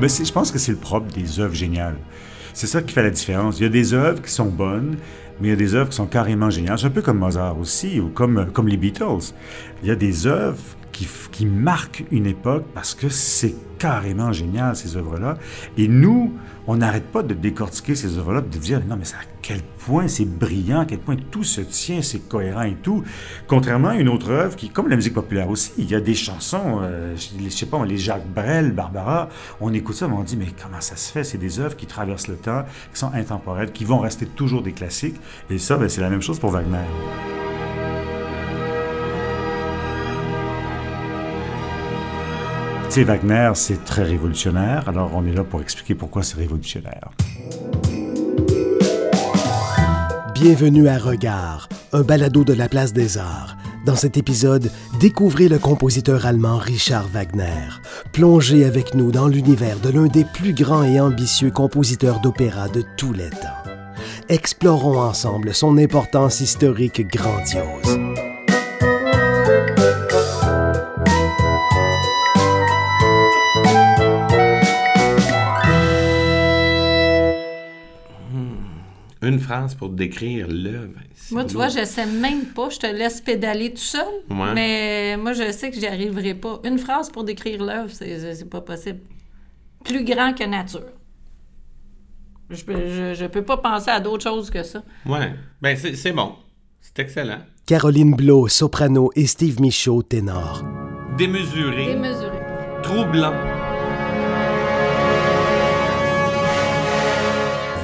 [0.00, 1.98] Mais je pense que c'est le propre des œuvres géniales.
[2.54, 3.58] C'est ça qui fait la différence.
[3.60, 4.96] Il y a des œuvres qui sont bonnes,
[5.40, 6.78] mais il y a des œuvres qui sont carrément géniales.
[6.78, 9.34] C'est un peu comme Mozart aussi, ou comme, comme les Beatles.
[9.82, 10.58] Il y a des œuvres
[11.30, 15.38] qui, marquent une époque parce que c'est carrément génial, ces œuvres-là.
[15.76, 16.34] Et nous,
[16.66, 20.26] on n'arrête pas de décortiquer ces œuvres-là, de dire, non, mais à quel point c'est
[20.26, 23.02] brillant, à quel point tout se tient, c'est cohérent et tout.
[23.46, 26.14] Contrairement à une autre œuvre qui, comme la musique populaire aussi, il y a des
[26.14, 29.28] chansons, euh, je sais pas, les Jacques Brel, Barbara,
[29.60, 31.24] on écoute ça, on dit, mais comment ça se fait?
[31.24, 34.72] C'est des œuvres qui traversent le temps, qui sont intemporelles, qui vont rester toujours des
[34.72, 35.16] classiques.
[35.48, 37.39] Et ça, ben, c'est la même chose pour Wagner.
[42.98, 47.10] Wagner, c'est très révolutionnaire, alors on est là pour expliquer pourquoi c'est révolutionnaire.
[50.34, 53.56] Bienvenue à Regard, un balado de la place des arts.
[53.86, 57.68] Dans cet épisode, découvrez le compositeur allemand Richard Wagner.
[58.12, 62.82] Plongez avec nous dans l'univers de l'un des plus grands et ambitieux compositeurs d'opéra de
[62.96, 63.70] tous les temps.
[64.28, 67.99] Explorons ensemble son importance historique grandiose.
[79.30, 81.00] Une phrase pour décrire l'œuvre.
[81.30, 82.68] Moi, tu vois, je sais même pas.
[82.70, 84.06] Je te laisse pédaler tout seul.
[84.54, 86.60] Mais moi, je sais que j'y arriverai pas.
[86.64, 89.00] Une phrase pour décrire l'œuvre, c'est pas possible.
[89.84, 90.82] Plus grand que nature.
[92.50, 94.82] Je peux, je, peux pas penser à d'autres choses que ça.
[95.06, 95.32] Ouais.
[95.62, 96.34] Ben, c'est bon.
[96.80, 97.38] C'est excellent.
[97.64, 100.62] Caroline Blo, soprano, et Steve Michaud, ténor.
[101.16, 101.86] Démesuré.
[101.86, 102.38] Démesuré.
[102.82, 103.34] Troublant.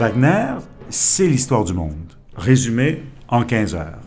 [0.00, 0.56] Wagner,
[0.89, 4.06] c'est l'histoire du monde, résumé en 15 heures.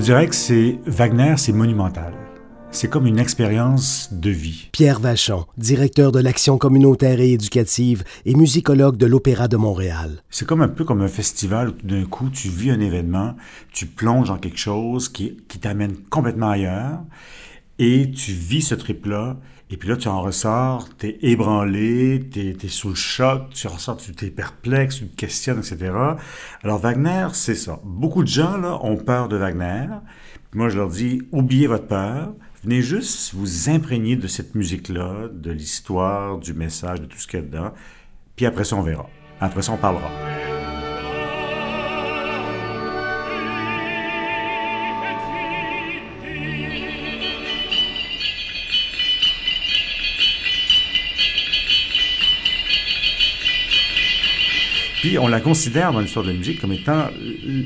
[0.00, 2.12] Dirais que c'est Wagner, c'est monumental.
[2.70, 4.68] C'est comme une expérience de vie.
[4.72, 10.22] Pierre Vachon, directeur de l'action communautaire et éducative et musicologue de l'Opéra de Montréal.
[10.30, 13.34] C'est comme un peu comme un festival où tout d'un coup tu vis un événement,
[13.72, 17.00] tu plonges dans quelque chose qui, qui t'amène complètement ailleurs
[17.80, 19.36] et tu vis ce trip-là
[19.72, 23.68] et puis là, tu en ressors, tu es ébranlé, tu es, sous le choc, tu
[23.68, 25.92] ressors, tu es perplexe, tu te questionnes, etc.
[26.64, 27.78] Alors Wagner, c'est ça.
[27.84, 29.86] Beaucoup de gens là, ont peur de Wagner.
[30.54, 32.32] moi, je leur dis, oubliez votre peur.
[32.64, 37.38] Venez juste vous imprégner de cette musique-là, de l'histoire, du message, de tout ce qu'il
[37.38, 37.72] y a dedans.
[38.34, 39.08] Puis après ça, on verra.
[39.40, 40.10] Après ça, on parlera.
[55.00, 57.06] Puis on la considère dans l'histoire de la musique comme étant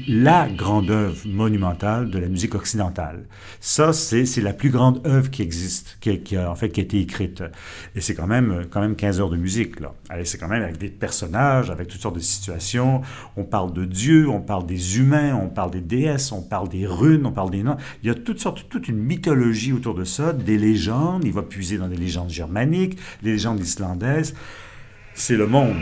[0.07, 3.25] la grande œuvre monumentale de la musique occidentale.
[3.59, 7.01] Ça, c'est la plus grande œuvre qui existe, qui, a en fait qui a été
[7.01, 7.43] écrite.
[7.97, 9.95] Et c'est quand même quand même 15 heures de musique là.
[10.23, 13.03] C'est quand même avec des personnages, avec toutes sortes de situations.
[13.37, 16.87] On parle de Dieu, on parle des humains, on parle des déesses, on parle des
[16.87, 17.79] runes, on parle des noms.
[18.05, 21.25] Il y a toutes sortes, toute une mythologie autour de ça, des légendes.
[21.25, 24.37] Il va puiser dans des légendes germaniques, des légendes islandaises.
[25.15, 25.75] C'est le monde.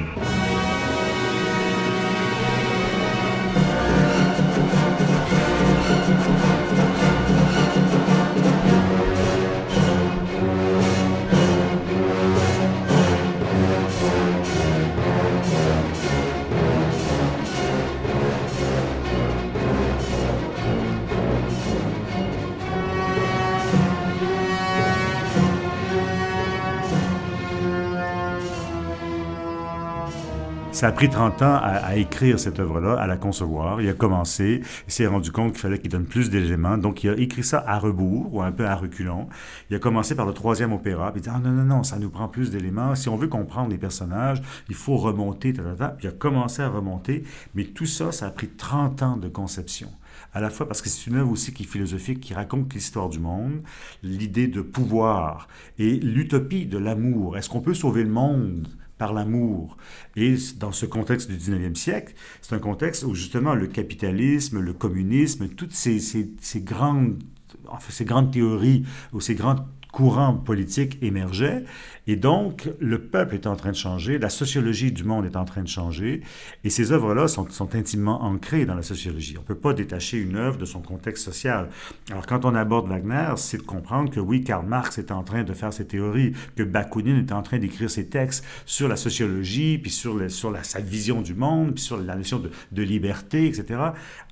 [30.82, 33.80] Ça a pris 30 ans à, écrire cette œuvre-là, à la concevoir.
[33.80, 37.10] Il a commencé, il s'est rendu compte qu'il fallait qu'il donne plus d'éléments, donc il
[37.10, 39.28] a écrit ça à rebours, ou un peu à reculons.
[39.70, 42.00] Il a commencé par le troisième opéra, puis il dit ah, non, non, non, ça
[42.00, 42.96] nous prend plus d'éléments.
[42.96, 47.22] Si on veut comprendre les personnages, il faut remonter, il a commencé à remonter,
[47.54, 49.88] mais tout ça, ça a pris 30 ans de conception
[50.34, 53.08] à la fois parce que c'est une œuvre aussi qui est philosophique, qui raconte l'histoire
[53.08, 53.62] du monde,
[54.02, 55.46] l'idée de pouvoir
[55.78, 57.36] et l'utopie de l'amour.
[57.36, 58.66] Est-ce qu'on peut sauver le monde?
[59.02, 59.76] Par l'amour.
[60.14, 64.72] Et dans ce contexte du 19e siècle, c'est un contexte où justement le capitalisme, le
[64.72, 67.20] communisme, toutes ces, ces, grandes,
[67.66, 71.64] enfin, ces grandes théories ou ces grandes courants politiques émergeaient.
[72.06, 75.44] Et donc, le peuple est en train de changer, la sociologie du monde est en
[75.44, 76.22] train de changer,
[76.64, 79.36] et ces œuvres-là sont, sont, intimement ancrées dans la sociologie.
[79.38, 81.68] On ne peut pas détacher une œuvre de son contexte social.
[82.10, 85.44] Alors, quand on aborde Wagner, c'est de comprendre que oui, Karl Marx est en train
[85.44, 89.78] de faire ses théories, que Bakounine est en train d'écrire ses textes sur la sociologie,
[89.78, 93.80] puis sur, sur sa vision du monde, puis sur la notion de, de liberté, etc.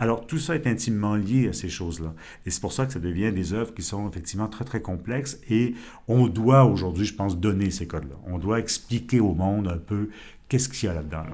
[0.00, 2.14] Alors, tout ça est intimement lié à ces choses-là.
[2.46, 5.38] Et c'est pour ça que ça devient des œuvres qui sont effectivement très, très complexes
[5.48, 5.74] et
[6.08, 8.16] on doit aujourd'hui, je pense, donner ces codes-là.
[8.26, 10.08] On doit expliquer au monde un peu
[10.48, 11.26] qu'est-ce qu'il y a là-dedans.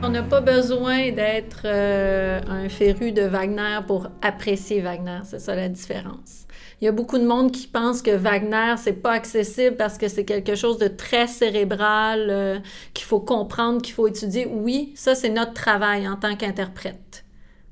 [0.00, 5.56] On n'a pas besoin d'être euh, un féru de Wagner pour apprécier Wagner, c'est ça
[5.56, 6.46] la différence.
[6.80, 10.06] Il y a beaucoup de monde qui pense que Wagner, c'est pas accessible parce que
[10.06, 12.58] c'est quelque chose de très cérébral, euh,
[12.94, 14.46] qu'il faut comprendre, qu'il faut étudier.
[14.46, 17.24] Oui, ça, c'est notre travail en tant qu'interprète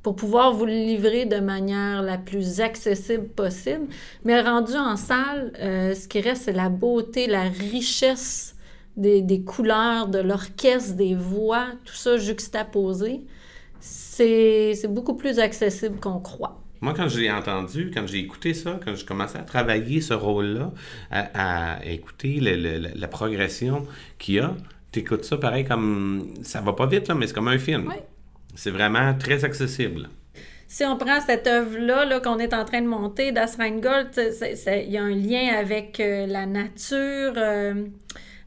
[0.06, 3.88] pour pouvoir vous le livrer de manière la plus accessible possible.
[4.24, 8.54] Mais rendu en salle, euh, ce qui reste, c'est la beauté, la richesse
[8.96, 13.22] des, des couleurs, de l'orchestre, des voix, tout ça juxtaposé.
[13.80, 16.62] C'est beaucoup plus accessible qu'on croit.
[16.80, 20.14] Moi, quand je l'ai entendu, quand j'ai écouté ça, quand je commençais à travailler ce
[20.14, 20.70] rôle-là,
[21.10, 23.82] à, écouter la progression
[24.20, 24.54] qu'il y a,
[24.92, 26.28] tu écoutes ça pareil comme.
[26.42, 27.90] Ça va pas vite, là, mais c'est comme un film.
[28.56, 30.08] C'est vraiment très accessible.
[30.66, 34.96] Si on prend cette œuvre-là qu'on est en train de monter, Das Rheingold, il y
[34.96, 37.34] a un lien avec euh, la nature.
[37.36, 37.84] Euh,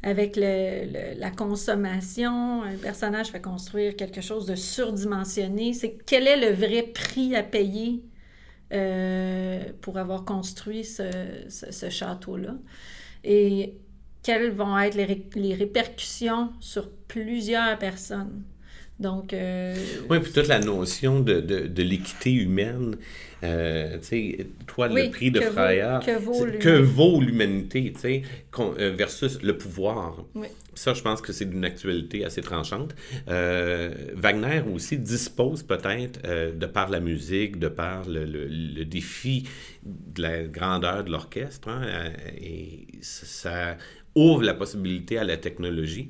[0.03, 2.63] avec la consommation.
[2.63, 5.73] Un personnage fait construire quelque chose de surdimensionné.
[5.73, 8.03] C'est quel est le vrai prix à payer
[8.71, 12.55] euh, pour avoir construit ce, château-là?
[13.23, 13.75] Et
[14.23, 18.43] quelles vont être les, répercussions sur plusieurs personnes?
[18.99, 19.33] Donc.
[19.33, 19.75] Euh,
[20.09, 22.97] oui, puis toute la notion de, de l'équité humaine
[23.43, 28.21] euh, tu sais, toi, le prix de Freya, que vaut l'humanité, tu sais,
[28.59, 30.25] euh, versus le pouvoir.
[30.73, 32.95] Ça, je pense que c'est d'une actualité assez tranchante.
[33.29, 39.43] Euh, Wagner aussi dispose peut-être, de par la musique, de par le, le, défi
[39.83, 42.11] de la grandeur de l'orchestre, hein,
[42.41, 43.77] et ça
[44.15, 46.09] ouvre la possibilité à la technologie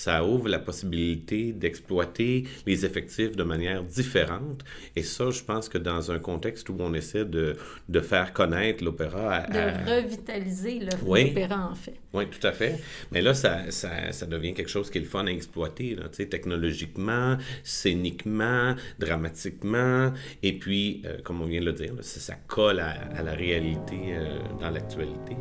[0.00, 4.64] ça ouvre la possibilité d'exploiter les effectifs de manière différente.
[4.96, 8.82] Et ça, je pense que dans un contexte où on essaie de, de faire connaître
[8.82, 9.40] l'opéra...
[9.40, 11.96] De revitaliser l'opéra, en fait.
[12.14, 12.80] Oui, tout à fait.
[13.12, 16.08] Mais là, ça, ça, ça, devient quelque chose qui est le fun à exploiter, là,
[16.08, 20.14] technologiquement, scéniquement, dramatiquement.
[20.42, 24.14] Et puis, euh, comme on vient de le dire, ça, ça, colle à, la réalité
[24.14, 25.36] euh, dans l'actualité.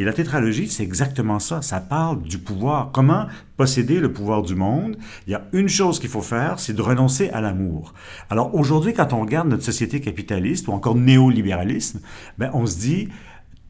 [0.00, 1.60] Et la tétralogie, c'est exactement ça.
[1.60, 2.90] Ça parle du pouvoir.
[2.90, 3.26] Comment
[3.58, 4.96] posséder le pouvoir du monde?
[5.26, 7.92] Il y a une chose qu'il faut faire, c'est de renoncer à l'amour.
[8.30, 12.00] Alors aujourd'hui, quand on regarde notre société capitaliste ou encore néolibéralisme,
[12.38, 13.08] ben, on se dit,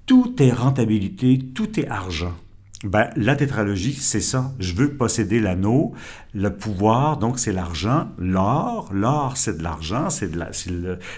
[0.07, 2.37] tout est rentabilité, tout est argent.
[2.83, 4.53] Ben, la tétralogie, c'est ça.
[4.59, 5.93] Je veux posséder l'anneau,
[6.33, 8.09] le pouvoir, donc c'est l'argent.
[8.17, 10.31] L'or, l'or, c'est de l'argent, c'est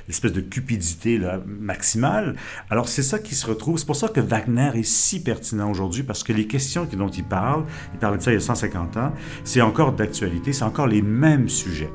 [0.09, 2.35] l'espèce de cupidité là, maximale.
[2.69, 3.78] Alors, c'est ça qui se retrouve.
[3.78, 7.25] C'est pour ça que Wagner est si pertinent aujourd'hui, parce que les questions dont il
[7.25, 7.64] parle,
[7.95, 9.12] il parlait de ça il y a 150 ans,
[9.45, 11.90] c'est encore d'actualité, c'est encore les mêmes sujets.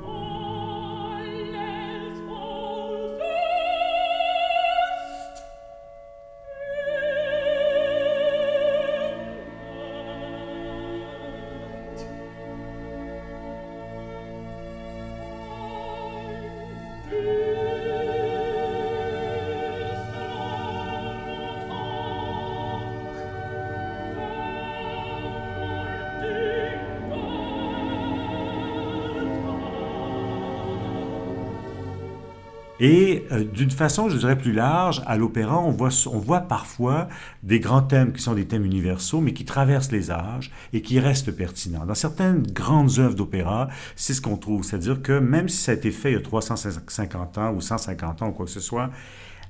[33.57, 37.07] D'une façon, je dirais plus large, à l'opéra, on voit, parfois
[37.43, 40.99] des grands thèmes qui sont des thèmes universaux, mais qui traversent les âges et qui
[40.99, 41.85] restent pertinents.
[41.85, 44.63] Dans certaines grandes œuvres d'opéra, c'est ce qu'on trouve.
[44.63, 48.21] C'est-à-dire que même si ça a été fait il y a 350 ans ou 150
[48.21, 48.91] ans ou quoi que ce soit,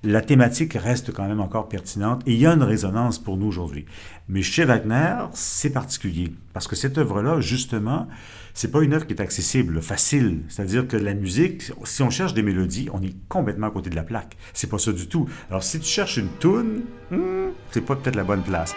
[0.03, 3.47] la thématique reste quand même encore pertinente et il y a une résonance pour nous
[3.47, 3.85] aujourd'hui.
[4.29, 8.07] Mais chez Wagner, c'est particulier parce que cette œuvre-là, justement,
[8.53, 10.41] c'est pas une œuvre qui est accessible, facile.
[10.49, 13.95] C'est-à-dire que la musique, si on cherche des mélodies, on est complètement à côté de
[13.95, 14.37] la plaque.
[14.53, 15.27] C'est pas ça du tout.
[15.49, 18.73] Alors si tu cherches une tune, hmm, c'est pas peut-être la bonne place.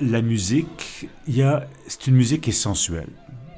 [0.00, 1.08] La musique,
[1.86, 3.10] c'est une musique qui est sensuelle.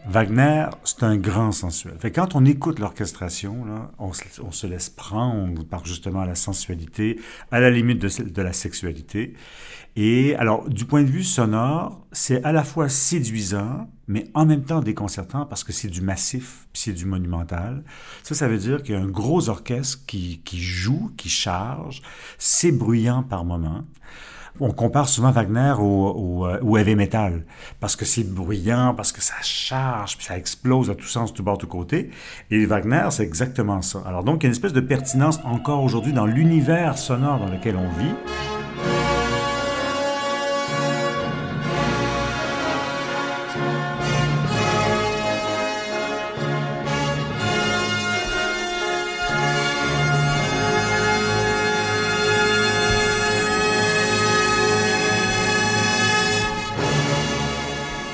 [0.04, 1.94] Wagner, c'est un grand sensuel.
[2.00, 3.64] Fait quand on écoute l'orchestration,
[3.98, 7.20] on, se laisse prendre par justement la sensualité,
[7.52, 9.34] à la limite de, de, la sexualité.
[9.94, 14.64] Et alors, du point de vue sonore, c'est à la fois séduisant, mais en même
[14.64, 17.84] temps déconcertant parce que c'est du massif, puis c'est du monumental.
[18.24, 22.02] Ça, ça veut dire qu'il y a un gros orchestre qui, qui joue, qui charge,
[22.38, 23.84] c'est bruyant par moments
[24.60, 27.42] on compare souvent Wagner au, au, heavy metal
[27.80, 31.42] parce que c'est bruyant, parce que ça charge, puis ça explose à tous sens, tout
[31.42, 32.10] bord, tout côté.
[32.50, 34.02] Et Wagner, c'est exactement ça.
[34.06, 37.48] Alors donc, il y a une espèce de pertinence encore aujourd'hui dans l'univers sonore dans
[37.48, 39.11] lequel on vit.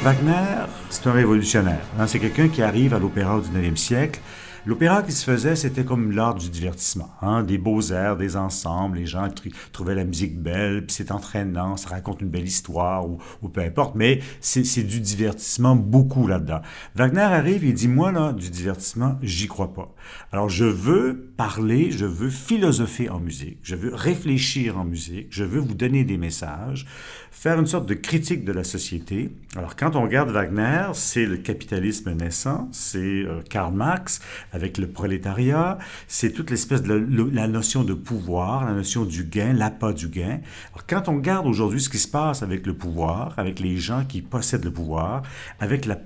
[0.03, 1.85] Wagner, c'est un révolutionnaire.
[1.99, 2.07] Hein.
[2.07, 4.21] C'est quelqu'un qui arrive à l'opéra au 19e siècle
[4.69, 7.11] L'opéra qui se faisait, c'était comme l'art du divertissement.
[7.23, 7.43] Hein?
[7.43, 9.27] Des beaux airs, des ensembles, les gens
[9.73, 13.95] trouvaient la musique belle, puis c'est entraînant, ça raconte une belle histoire, ou, peu importe,
[13.95, 16.61] mais c'est du divertissement beaucoup là-dedans.
[16.97, 19.95] Wagner arrive et dit, moi, là, du divertissement, j'y crois pas.
[20.33, 25.45] Alors, je veux parler, je veux philosopher en musique, je veux réfléchir en musique, je
[25.45, 26.85] veux vous donner des messages,
[27.31, 29.31] faire une sorte de critique de la société.
[29.57, 34.21] Alors, quand on regarde Wagner, c'est le capitalisme naissant, c'est euh, Karl Marx,
[34.53, 39.53] avec le prolétariat, c'est toute l'espèce de la, notion de pouvoir, la notion du gain,
[39.53, 40.41] l'appât du gain.
[40.73, 44.05] Alors, quand on regarde aujourd'hui ce qui se passe avec le pouvoir, avec les gens
[44.05, 45.23] qui possèdent le pouvoir,
[45.61, 45.99] avec la,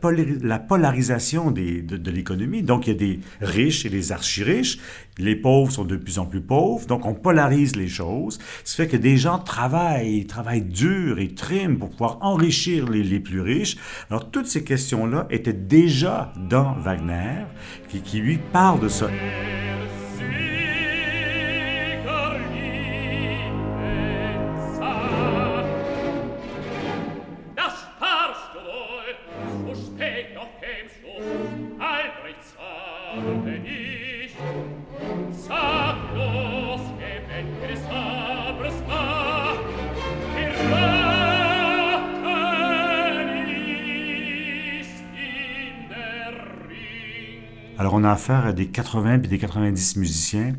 [0.43, 4.79] la polarisation de, de l'économie, donc il y a des riches et des archi-riches,
[5.19, 8.39] les pauvres sont de plus en plus pauvres, donc on polarise les choses.
[8.65, 13.41] Ce fait que des gens travaillent, travaillent dur et triment pour pouvoir enrichir les, plus
[13.41, 13.77] riches.
[14.11, 17.45] Alors toutes ces questions-là étaient déjà dans Wagner,
[17.89, 19.09] qui lui parle de ça.
[48.23, 50.55] Affaire à des 80 et des 90 musiciens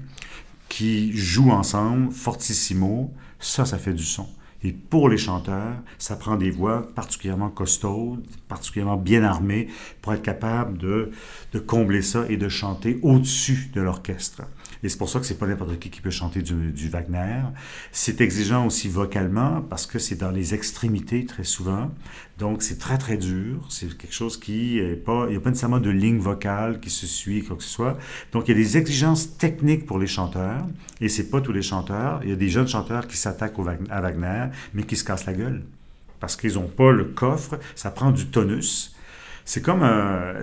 [0.68, 3.10] qui jouent ensemble, fortissimo.
[3.40, 4.28] Ça, ça fait du son.
[4.64, 9.68] Et pour les chanteurs, ça prend des voix particulièrement costaudes, particulièrement bien armées
[10.02, 11.12] pour être capable de,
[11.68, 14.44] combler ça et de chanter au-dessus de l'orchestre.
[14.82, 17.42] Et c'est pour ça que c'est pas n'importe qui qui peut chanter du, Wagner.
[17.92, 21.92] C'est exigeant aussi vocalement parce que c'est dans les extrémités très souvent.
[22.38, 23.66] Donc c'est très très dur.
[23.70, 26.90] C'est quelque chose qui est pas, il n'y a pas nécessairement de ligne vocale qui
[26.90, 27.98] se suit quoi que ce soit.
[28.32, 30.66] Donc il y a des exigences techniques pour les chanteurs
[31.00, 32.20] et c'est pas tous les chanteurs.
[32.24, 35.34] Il y a des jeunes chanteurs qui s'attaquent à Wagner mais qui se cassent la
[35.34, 35.64] gueule
[36.20, 37.60] parce qu'ils n'ont pas le coffre.
[37.76, 38.96] Ça prend du tonus.
[39.44, 39.84] C'est comme,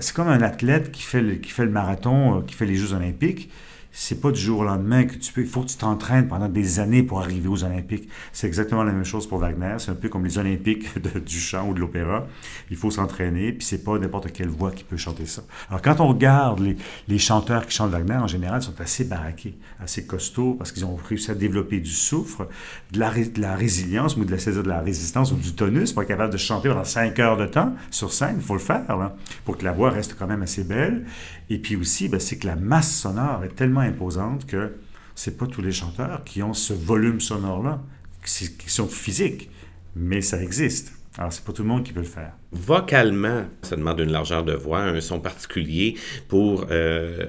[0.00, 2.76] c'est comme un athlète qui fait, le, qui fait le marathon, euh, qui fait les
[2.76, 3.50] Jeux olympiques
[3.92, 5.40] c'est pas du jour au lendemain que tu peux.
[5.40, 8.08] Il faut que tu t'entraînes pendant des années pour arriver aux Olympiques.
[8.32, 9.76] C'est exactement la même chose pour Wagner.
[9.78, 10.86] C'est un peu comme les Olympiques
[11.26, 12.26] du chant ou de l'opéra.
[12.70, 15.42] Il faut s'entraîner, puis c'est pas n'importe quelle voix qui peut chanter ça.
[15.68, 16.76] Alors quand on regarde les,
[17.08, 20.96] les chanteurs qui chantent Wagner, en général, sont assez baraqués, assez costauds, parce qu'ils ont
[20.96, 22.46] réussi à développer du souffle,
[22.92, 26.02] de la, de la résilience, ou de la, de la résistance, ou du tonus, pour
[26.02, 28.36] être capable de chanter pendant cinq heures de temps sur scène.
[28.36, 31.04] Il faut le faire, là, pour que la voix reste quand même assez belle.
[31.48, 34.76] Et puis aussi, ben, c'est que la masse sonore est tellement imposante que
[35.14, 37.82] c'est pas tous les chanteurs qui ont ce volume sonore-là,
[38.24, 39.50] qui sont physiques,
[39.96, 40.92] mais ça existe.
[41.18, 42.32] Alors, c'est pas tout le monde qui peut le faire.
[42.52, 45.94] Vocalement, ça demande une largeur de voix, un son particulier
[46.26, 47.26] pour, euh,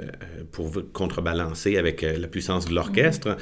[0.52, 3.38] pour contrebalancer avec euh, la puissance de l'orchestre,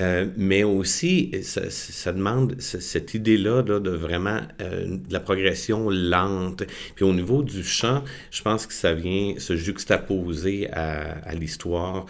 [0.00, 6.62] euh, mais aussi ça, demande cette idée-là de vraiment de la progression lente.
[6.94, 12.06] Puis au niveau du chant, je pense que ça vient se juxtaposer à, à l'histoire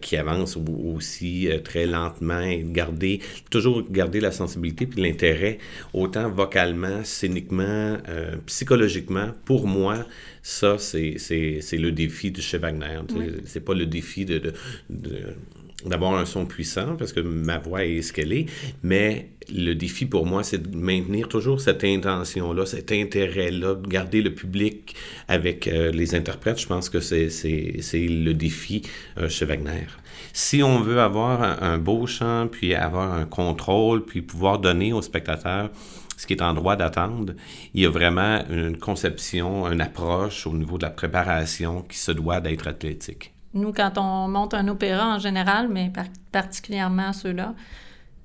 [0.00, 3.20] qui avance aussi très lentement et garder,
[3.50, 5.58] toujours garder la sensibilité puis l'intérêt,
[5.92, 7.96] autant vocalement, scéniquement,
[8.46, 10.06] psychologiquement, pour moi,
[10.42, 11.16] ça, c'est
[11.72, 13.00] le défi de chez Wagner.
[13.44, 14.52] C'est pas le défi de,
[15.86, 18.46] d'avoir un son puissant parce que ma voix est ce qu'elle est,
[18.82, 24.22] mais le défi pour moi, c'est de maintenir toujours cette intention-là, cet intérêt-là, de garder
[24.22, 24.94] le public
[25.28, 26.60] avec euh, les interprètes.
[26.60, 28.82] Je pense que c'est le défi
[29.18, 29.86] euh, chez Wagner.
[30.32, 34.92] Si on veut avoir un, un, beau chant, puis avoir un contrôle, puis pouvoir donner
[34.92, 35.70] aux spectateurs
[36.20, 37.32] ce qui est en droit d'attendre.
[37.72, 42.12] Il y a vraiment une conception, une approche au niveau de la préparation qui se
[42.12, 43.32] doit d'être athlétique.
[43.54, 45.90] Nous, quand on monte un opéra en général, mais
[46.30, 47.54] particulièrement ceux-là,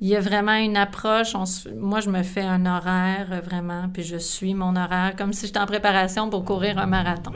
[0.02, 1.36] il y a vraiment une approche.
[1.78, 5.60] moi, je me fais un horaire vraiment, puis je suis mon horaire comme si j'étais
[5.60, 7.32] en préparation pour courir un marathon.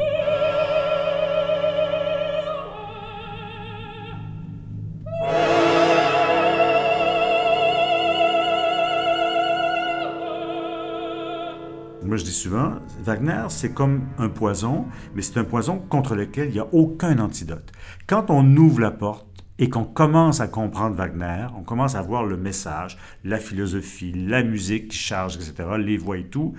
[12.09, 12.71] Moi, je dis souvent,
[13.03, 17.19] Wagner, c'est comme un poison, mais c'est un poison contre lequel il n'y a aucun
[17.19, 17.71] antidote.
[18.07, 19.27] Quand on ouvre la porte
[19.59, 24.41] et qu'on commence à comprendre Wagner, on commence à voir le message, la philosophie, la
[24.41, 26.55] musique qui charge, etc., les voix et tout,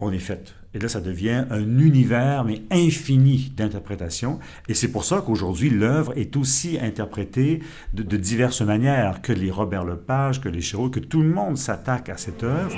[0.00, 0.52] on est fait.
[0.74, 4.40] Et là, ça devient un univers, mais infini d'interprétation.
[4.66, 7.60] Et c'est pour ça qu'aujourd'hui, l'œuvre est aussi interprétée
[7.94, 12.08] de, diverses manières, que les Robert Lepage, que les Chéreau, que tout le monde s'attaque
[12.08, 12.76] à cette œuvre.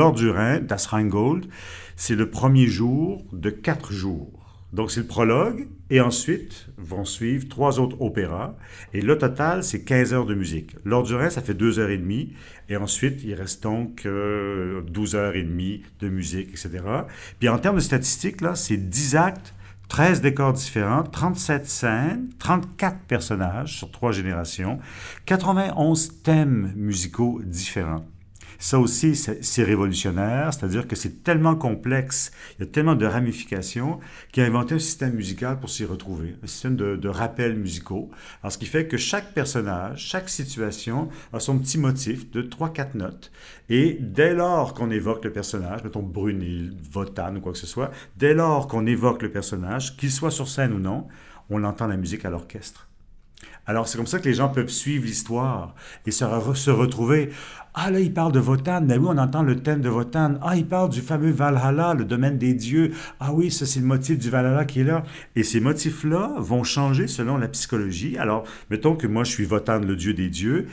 [0.00, 1.44] Lors du Rhin, Das Rheingold,
[1.94, 4.32] c'est le premier jour de quatre jours.
[4.72, 8.54] Donc, c'est le prologue, et ensuite vont suivre trois autres opéras.
[8.94, 10.74] Et le total, c'est 15 heures de musique.
[10.86, 12.32] Lors du Rhin, ça fait deux heures et demie,
[12.70, 16.82] et ensuite, il reste donc 12 euh, heures et demie de musique, etc.
[17.38, 19.52] Puis en termes de statistiques, là, c'est 10 actes
[19.88, 24.78] 13 décors différents, 37 scènes, 34 personnages sur trois générations,
[25.26, 28.06] 91 thèmes musicaux différents.
[28.62, 34.00] Ça aussi, c'est révolutionnaire, c'est-à-dire que c'est tellement complexe, il y a tellement de ramifications,
[34.32, 38.10] qu'il a inventé un système musical pour s'y retrouver, un système de, rappels musicaux.
[38.42, 42.98] Alors, ce qui fait que chaque personnage, chaque situation a son petit motif de 3-4
[42.98, 43.32] notes.
[43.70, 47.90] Et dès lors qu'on évoque le personnage, mettons Brunil, Votan ou quoi que ce soit,
[48.18, 51.08] dès lors qu'on évoque le personnage, qu'il soit sur scène ou non,
[51.48, 52.89] on entend la musique à l'orchestre.
[53.70, 56.24] Alors, c'est comme ça que les gens peuvent suivre l'histoire et se,
[56.70, 57.30] retrouver.
[57.72, 58.80] Ah, là, il parle de Votan.
[58.84, 60.34] Mais oui, on entend le thème de Votan.
[60.42, 62.90] Ah, il parle du fameux Valhalla, le domaine des dieux.
[63.20, 65.04] Ah oui, ça, c'est le motif du Valhalla qui est là.
[65.36, 68.18] Et ces motifs-là vont changer selon la psychologie.
[68.18, 70.66] Alors, mettons que moi, je suis Votan, le dieu des dieux.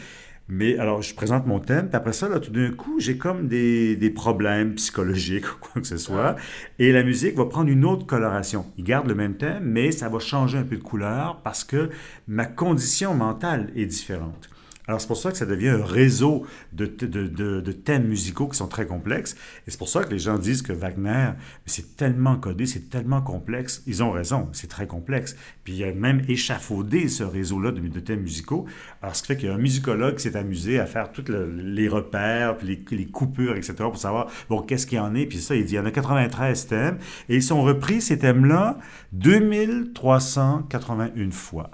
[0.50, 3.48] Mais alors, je présente mon thème, puis après ça, là, tout d'un coup, j'ai comme
[3.48, 6.36] des, des, problèmes psychologiques ou quoi que ce soit.
[6.80, 8.66] Et la musique va prendre une autre coloration.
[8.78, 11.90] Il garde le même thème, mais ça va changer un peu de couleur parce que
[12.28, 14.50] ma condition mentale est différente.
[14.88, 18.58] Alors, c'est pour ça que ça devient un réseau de, de, de, thèmes musicaux qui
[18.58, 19.36] sont très complexes.
[19.67, 21.32] Et c'est pour ça que les gens disent que Wagner,
[21.65, 23.84] c'est tellement codé, c'est tellement complexe.
[23.86, 25.36] Ils ont raison, c'est très complexe.
[25.65, 28.65] Puis il a même échafaudé ce réseau-là de, thèmes musicaux.
[29.02, 31.26] Alors, ce qui fait qu'il y a un musicologue qui s'est amusé à faire tous
[31.30, 35.26] les repères, puis les, les, coupures, etc., pour savoir, bon, qu'est-ce qu'il y en est.
[35.26, 36.97] Puis ça, il dit, il y en a 93 thèmes.
[37.28, 38.78] Et ils sont repris, ces thèmes-là,
[39.12, 41.71] 2381 fois.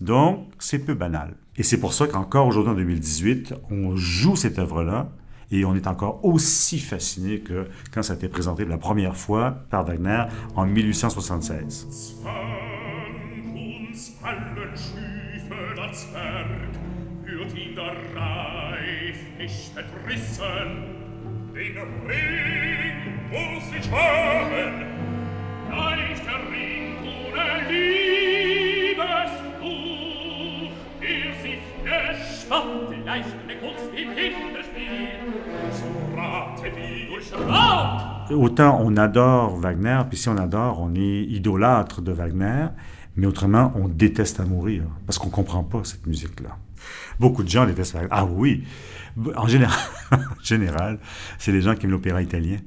[0.00, 1.34] Donc, c'est peu banal.
[1.56, 5.08] Et c'est pour ça qu'encore aujourd'hui, en 2018, on joue cette œuvre-là
[5.50, 9.52] et on est encore aussi fasciné que quand ça a été présenté la première fois
[9.70, 10.24] par Wagner
[10.56, 12.16] en 1876.
[38.30, 42.66] Autant on adore Wagner, puis si on adore, on est idolâtre de Wagner,
[43.16, 46.56] mais autrement, on déteste à mourir, parce qu'on ne comprend pas cette musique-là.
[47.20, 48.08] Beaucoup de gens détestent Wagner.
[48.10, 48.64] Ah oui,
[49.36, 49.78] en général,
[50.12, 50.98] en général
[51.38, 52.58] c'est les gens qui aiment l'opéra italien.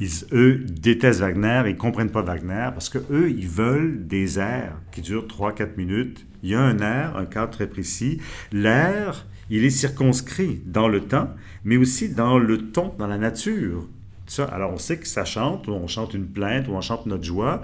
[0.00, 4.38] Ils, eux, détestent Wagner, ils ne comprennent pas Wagner, parce que eux, ils veulent des
[4.38, 6.26] airs qui durent 3-4 minutes.
[6.42, 8.18] Il y a un air, un cadre très précis.
[8.50, 11.28] L'air, il est circonscrit dans le temps,
[11.64, 13.86] mais aussi dans le ton, dans la nature.
[14.26, 17.04] Ça, alors on sait que ça chante, ou on chante une plainte, ou on chante
[17.06, 17.62] notre joie.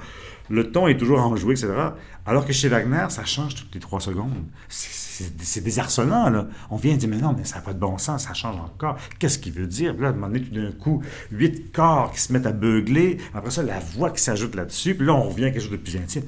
[0.51, 1.73] Le ton est toujours enjoué, etc.
[2.27, 4.45] Alors que chez Wagner, ça change toutes les trois secondes.
[4.69, 5.06] C'est
[5.61, 6.47] désarçonnant, là.
[6.71, 8.97] On vient dire, mais non, mais ça n'a pas de bon sens, ça change encore.
[9.19, 9.95] Qu'est-ce qu'il veut dire?
[9.99, 13.19] là, à tout d'un coup, huit corps qui se mettent à beugler.
[13.35, 14.95] Après ça, la voix qui s'ajoute là-dessus.
[14.95, 16.25] Puis là, on revient à quelque chose de plus intime.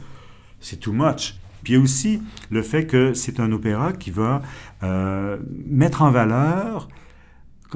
[0.60, 1.38] C'est too much.
[1.62, 4.42] Puis il y a aussi le fait que c'est un opéra qui va
[4.82, 6.88] euh, mettre en valeur,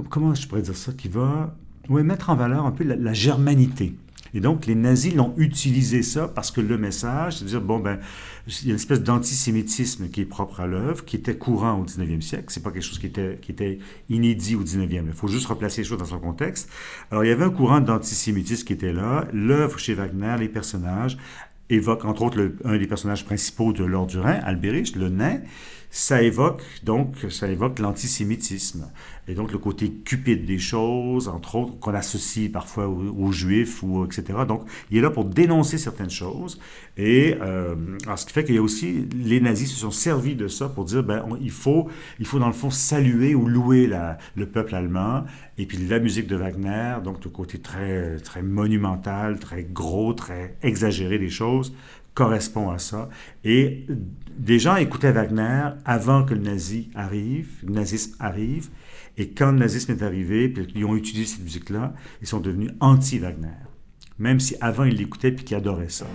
[0.09, 1.55] comment je pourrais dire ça, qui va
[1.89, 3.95] mettre en valeur un peu la, germanité.
[4.35, 7.79] Et donc, les nazis l'ont utilisé ça parce que le message, c'est de dire, bon,
[7.79, 7.99] ben,
[8.47, 11.85] il y a une espèce d'antisémitisme qui est propre à l'œuvre, qui était courant au
[11.85, 12.47] 19e siècle.
[12.49, 15.05] C'est pas quelque chose qui était, inédit au 19e.
[15.07, 16.71] Il faut juste replacer les choses dans son contexte.
[17.11, 19.27] Alors, il y avait un courant d'antisémitisme qui était là.
[19.33, 21.19] L'œuvre chez Wagner, les personnages,
[21.69, 25.41] évoquent, entre autres, un des personnages principaux de l'Ordre du Rhin, Albérich, le nain,
[25.95, 28.91] ça évoque donc ça évoque l'antisémitisme.
[29.29, 34.05] Et donc le côté cupide des choses, entre autres qu'on associe parfois aux, juifs ou
[34.05, 34.41] etc.
[34.49, 36.59] Donc il est là pour dénoncer certaines choses.
[36.97, 37.77] Et euh,
[38.17, 40.87] ce qui fait qu'il y a aussi les nazis se sont servis de ça pour
[40.87, 43.89] dire ben il faut il faut dans le fond saluer ou louer
[44.35, 45.25] le peuple allemand.
[45.59, 50.57] Et puis la musique de Wagner donc le côté très très monumental, très gros, très
[50.63, 51.75] exagéré des choses
[52.15, 53.09] correspond à ça.
[53.45, 53.87] Et
[54.39, 58.69] des gens écoutaient Wagner avant que le nazi arrive, le nazisme arrive,
[59.19, 63.49] et quand le nazisme est arrivé, ils ont utilisé cette musique-là, ils sont devenus anti-Wagner.
[64.19, 66.07] Même si avant ils l'écoutaient puis qu'ils adoraient ça.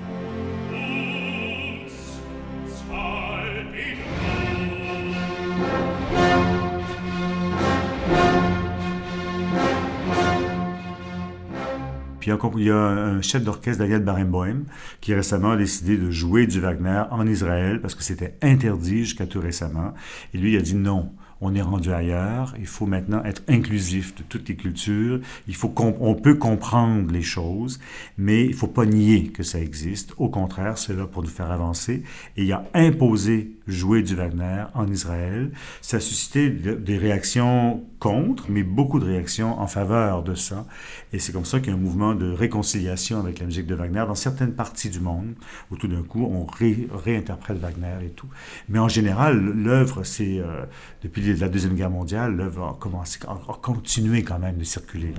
[12.57, 14.63] Il y a un chef d'orchestre, Daniel Barenboim,
[15.01, 19.25] qui récemment a décidé de jouer du Wagner en Israël parce que c'était interdit jusqu'à
[19.25, 19.93] tout récemment.
[20.33, 21.11] Et lui, il a dit non
[21.41, 22.55] on est rendu ailleurs.
[22.59, 25.19] Il faut maintenant être inclusif de toutes les cultures.
[25.47, 27.79] Il faut on peut comprendre les choses,
[28.17, 30.13] mais il faut pas nier que ça existe.
[30.17, 32.03] Au contraire, c'est là pour nous faire avancer.
[32.35, 35.51] Et il a imposé jouer du Wagner en Israël.
[35.81, 40.65] Ça a suscité des réactions contre, mais beaucoup de réactions en faveur de ça.
[41.13, 43.75] Et c'est comme ça qu'il y a un mouvement de réconciliation avec la musique de
[43.75, 45.33] Wagner dans certaines parties du monde,
[45.71, 48.27] où tout d'un coup, on réinterprète Wagner et tout.
[48.69, 50.65] Mais en général, l'œuvre, c'est euh,
[51.03, 55.13] depuis la Deuxième Guerre mondiale, l'œuvre a, commencé, a, continué quand même de circuler.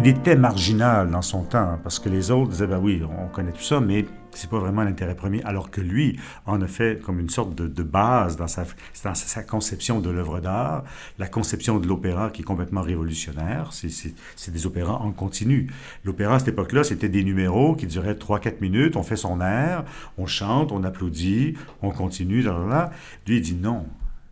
[0.00, 3.52] Il était marginal dans son temps, parce que les autres disaient, ben oui, on connaît
[3.52, 7.20] tout ça, mais c'est pas vraiment l'intérêt premier, alors que lui en a fait comme
[7.20, 8.64] une sorte de, base dans sa,
[9.42, 10.84] conception de l'œuvre d'art,
[11.18, 15.70] la conception de l'opéra qui est complètement révolutionnaire, c'est des opéras en continu.
[16.04, 19.84] L'opéra à cette époque-là, c'était des numéros qui duraient 3-4 minutes, on fait son air,
[20.16, 22.90] on chante, on applaudit, on continue, là.
[23.26, 23.84] Lui, il dit non,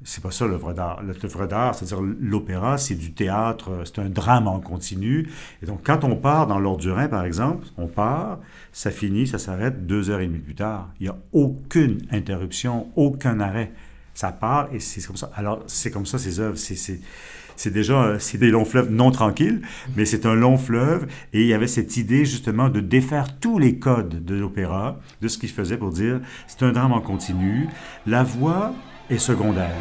[0.04, 1.02] c'est pas ça l'œuvre d'art.
[1.02, 5.28] L'œuvre d'art, c'est-à-dire l'opéra, c'est du théâtre, c'est un drame en continu.
[5.62, 8.38] Et donc, quand on part dans l'ordre du par exemple, on part,
[8.72, 10.90] ça finit, ça s'arrête deux heures et demie plus tard.
[11.00, 13.72] Il n'y a aucune interruption, aucun arrêt.
[14.14, 15.30] Ça part et c'est comme ça.
[15.34, 16.56] Alors, c'est comme ça ces œuvres.
[16.56, 19.62] C'est déjà c'est des longs fleuves non tranquilles,
[19.96, 23.58] mais c'est un long fleuve et il y avait cette idée justement de défaire tous
[23.58, 27.68] les codes de l'opéra, de ce qu'il faisait pour dire c'est un drame en continu.
[28.06, 28.74] La voix
[29.10, 29.74] et secondaire.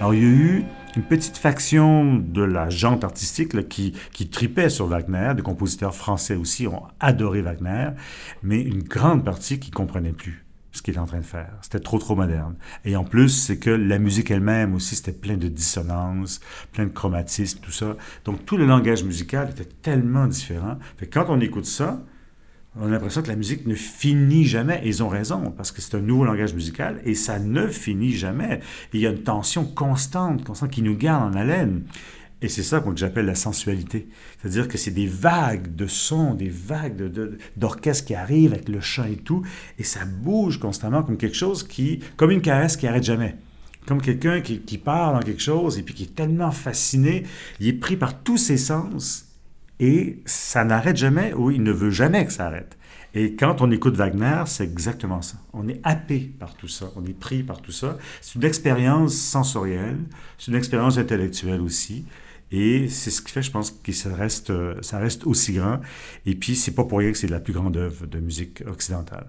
[0.00, 0.64] Alors, il y a eu
[0.96, 5.32] une petite faction de la jante artistique qui, qui tripait sur Wagner.
[5.36, 7.90] Des compositeurs français aussi ont adoré Wagner,
[8.42, 10.47] mais une grande partie qui comprenait plus
[10.78, 11.50] ce qu'il est en train de faire.
[11.60, 12.54] C'était trop, trop moderne.
[12.84, 16.40] Et en plus, c'est que la musique elle-même aussi, c'était plein de dissonances,
[16.72, 17.96] plein de chromatismes, tout ça.
[18.24, 20.78] Donc, tout le langage musical était tellement différent.
[21.12, 22.00] Quand on écoute ça,
[22.80, 24.80] on a l'impression que la musique ne finit jamais.
[24.84, 28.12] Et ils ont raison, parce que c'est un nouveau langage musical et ça ne finit
[28.12, 28.60] jamais.
[28.92, 31.82] il y a une tension constante, constante qui nous garde en haleine.
[32.40, 34.08] Et c'est ça que j'appelle la sensualité.
[34.40, 37.10] C'est-à-dire que c'est des vagues de sons, des vagues
[37.56, 39.42] d'orchestre qui arrivent avec le chant et tout,
[39.78, 43.36] et ça bouge constamment comme quelque chose qui, comme une caresse qui arrête jamais.
[43.86, 47.24] Comme quelqu'un qui, qui part dans quelque chose et puis qui est tellement fasciné,
[47.58, 49.24] il est pris par tous ses sens
[49.80, 52.76] et ça n'arrête jamais ou il ne veut jamais que ça arrête.
[53.14, 55.38] Et quand on écoute Wagner, c'est exactement ça.
[55.52, 57.96] On est happé par tout ça, on est pris par tout ça.
[58.20, 59.98] C'est une expérience sensorielle,
[60.38, 62.04] c'est une expérience intellectuelle aussi.
[62.50, 65.80] Et c'est ce qui fait, je pense, que ça reste, ça reste aussi grand.
[66.26, 69.26] Et puis, c'est pas pour rien que c'est la plus grande œuvre de musique occidentale.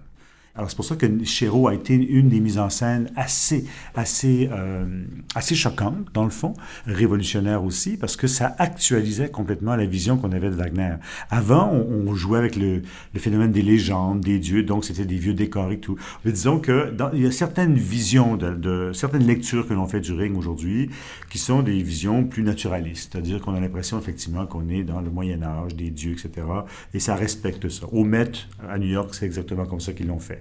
[0.56, 4.50] Alors c'est pour ça que Chéreau a été une des mises en scène assez, assez,
[4.52, 5.04] euh,
[5.36, 6.54] assez choquantes, dans le fond,
[6.86, 10.96] révolutionnaire aussi, parce que ça actualisait complètement la vision qu'on avait de Wagner.
[11.30, 12.82] Avant, on, jouait avec le,
[13.14, 15.98] le, phénomène des légendes, des dieux, donc c'était des vieux décors et tout.
[16.26, 20.02] Mais disons que il y a certaines visions, de, de certaines lectures que l'on fait
[20.02, 20.90] du ring aujourd'hui,
[21.30, 25.10] qui sont des visions plus naturalistes, c'est-à-dire qu'on a l'impression effectivement qu'on est dans le
[25.10, 26.46] Moyen Âge, des dieux, etc.
[26.94, 27.86] Et ça respecte ça.
[27.92, 28.32] Au Met,
[28.68, 30.39] à New York, c'est exactement comme ça qu'ils l'ont fait.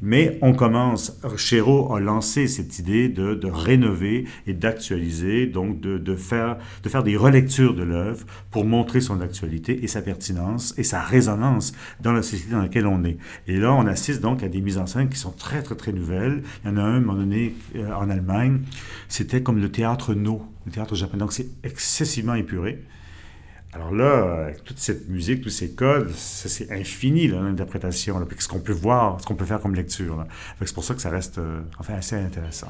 [0.00, 6.14] Mais on commence, Chéreau a lancé cette idée de, rénover et d'actualiser, donc de, de,
[6.14, 10.84] faire, de faire des relectures de l'œuvre pour montrer son actualité et sa pertinence et
[10.84, 13.18] sa résonance dans la société dans laquelle on est.
[13.48, 15.92] Et là, on assiste donc à des mises en scène qui sont très, très, très
[15.92, 16.42] nouvelles.
[16.64, 18.60] Il y en a un, à un moment donné, euh, en Allemagne,
[19.08, 21.18] c'était comme le théâtre No, le théâtre japonais.
[21.18, 22.84] Donc, c'est excessivement épuré.
[23.74, 28.72] Alors là, avec toute cette musique, tous ces codes, c'est infini l'interprétation, ce qu'on peut
[28.72, 30.24] voir, ce qu'on peut faire comme lecture.
[30.64, 32.68] C'est pour ça que ça reste euh, enfin assez intéressant.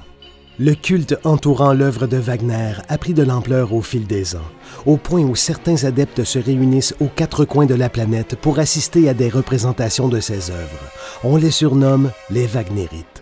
[0.60, 4.50] Le culte entourant l'œuvre de Wagner a pris de l'ampleur au fil des ans,
[4.86, 9.08] au point où certains adeptes se réunissent aux quatre coins de la planète pour assister
[9.08, 10.90] à des représentations de ses œuvres.
[11.22, 13.17] On les surnomme les Wagnerites.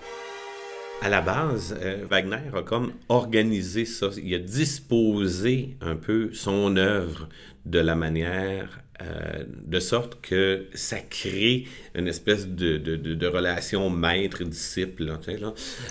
[1.02, 4.08] À la base, euh, Wagner a comme organisé ça.
[4.22, 7.28] Il a disposé un peu son œuvre
[7.64, 15.12] de la manière euh, de sorte que ça crée une espèce de, relation maître-disciple.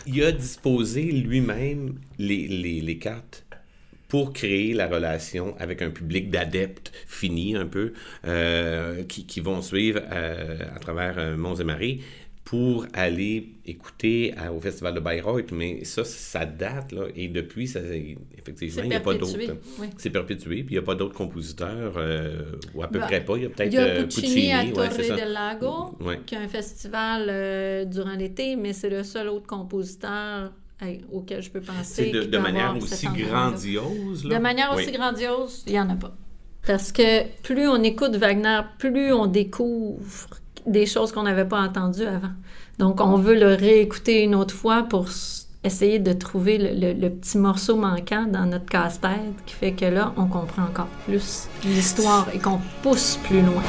[0.08, 3.46] Il a disposé lui-même les, les, les, cartes
[4.08, 7.94] pour créer la relation avec un public d'adeptes finis un peu,
[8.26, 12.02] euh, qui, vont suivre euh, à travers Monts et Marie
[12.46, 17.80] pour aller écouter au Festival de Bayreuth, mais ça, ça date, là, et depuis, ça,
[18.38, 19.40] effectivement, il n'y a pas d'autres.
[19.98, 22.44] C'est perpétué, puis il n'y a pas d'autres compositeurs, euh,
[22.76, 23.36] ou à peu bah, près pas.
[23.38, 27.86] Il y a peut-être euh, Puccini, à Torre del Lago, qui a un festival euh,
[27.86, 30.54] durant l'été, mais c'est le seul autre compositeur
[31.12, 32.12] auquel je peux penser.
[32.12, 34.24] De, de manière aussi grandiose.
[34.26, 34.38] Là?
[34.38, 36.16] De manière aussi grandiose, il n'y en a pas.
[36.68, 40.30] Parce que plus on écoute Wagner, plus on découvre
[40.65, 42.34] des choses qu'on n'avait pas entendues avant.
[42.80, 45.08] Donc, on veut le réécouter une autre fois pour
[45.63, 50.28] essayer de trouver le, petit morceau manquant dans notre casse-tête qui fait que là, on
[50.28, 53.63] comprend encore plus l'histoire et qu'on pousse plus loin.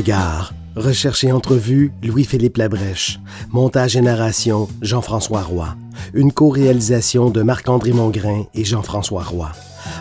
[0.00, 0.54] Regard.
[0.76, 3.20] Recherche et entrevue, Louis-Philippe Labrèche.
[3.50, 5.76] Montage et narration, Jean-François Roy.
[6.14, 9.52] Une co-réalisation de Marc-André Mongrain et Jean-François Roy.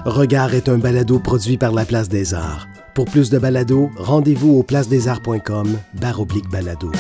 [0.06, 2.66] Regard est un balado produit par la Place des Arts.
[2.96, 6.94] Pour plus de balados, rendez-vous au placedesarts.com barre oblique balado.